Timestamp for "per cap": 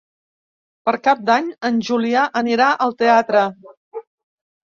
0.87-1.21